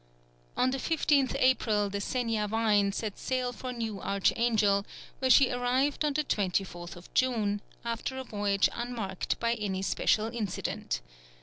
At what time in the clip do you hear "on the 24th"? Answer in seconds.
6.03-7.05